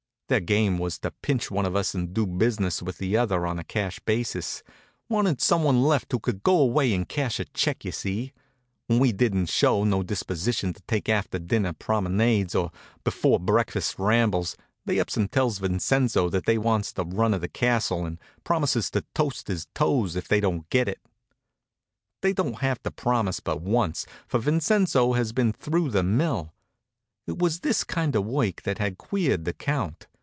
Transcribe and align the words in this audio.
Their 0.31 0.39
game 0.39 0.77
was 0.77 0.97
to 0.99 1.11
pinch 1.11 1.51
one 1.51 1.65
of 1.65 1.75
us 1.75 1.93
and 1.93 2.13
do 2.13 2.25
business 2.25 2.81
with 2.81 2.99
the 2.99 3.17
other 3.17 3.45
on 3.45 3.59
a 3.59 3.65
cash 3.65 3.99
basis 3.99 4.63
wanted 5.09 5.41
some 5.41 5.61
one 5.65 5.83
left 5.83 6.09
who 6.09 6.19
could 6.21 6.41
go 6.41 6.57
away 6.57 6.93
and 6.93 7.05
cash 7.05 7.37
a 7.37 7.43
check, 7.43 7.83
you 7.83 7.91
see. 7.91 8.31
When 8.87 8.99
we 8.99 9.11
didn't 9.11 9.47
show 9.47 9.83
no 9.83 10.03
disposition 10.03 10.71
to 10.71 10.81
take 10.83 11.09
after 11.09 11.37
dinner 11.37 11.73
promenades 11.73 12.55
or 12.55 12.71
before 13.03 13.41
breakfast 13.41 13.99
rambles 13.99 14.55
they 14.85 15.01
ups 15.01 15.17
and 15.17 15.29
tell 15.29 15.49
Vincenzo 15.49 16.29
that 16.29 16.45
they 16.45 16.57
wants 16.57 16.93
the 16.93 17.03
run 17.05 17.33
of 17.33 17.41
the 17.41 17.49
castle 17.49 18.05
and 18.05 18.17
promises 18.45 18.89
to 18.91 19.03
toast 19.13 19.49
his 19.49 19.65
toes 19.75 20.15
if 20.15 20.29
they 20.29 20.39
don't 20.39 20.69
get 20.69 20.87
it. 20.87 21.01
They 22.21 22.31
don't 22.31 22.59
have 22.59 22.81
to 22.83 22.91
promise 22.91 23.41
but 23.41 23.59
once, 23.59 24.05
for 24.29 24.39
Vincenzo 24.39 25.11
has 25.11 25.33
been 25.33 25.51
through 25.51 25.89
the 25.89 26.03
mill. 26.03 26.53
It 27.27 27.37
was 27.37 27.59
this 27.59 27.83
kind 27.83 28.15
of 28.15 28.23
work 28.25 28.61
that 28.61 28.77
had 28.77 28.97
queered 28.97 29.43
the 29.43 29.51
count. 29.51 30.07